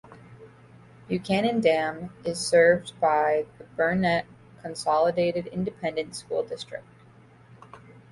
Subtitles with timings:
[1.07, 4.25] Buchanan Dam is served by the Burnet
[4.63, 6.87] Consolidated Independent School District.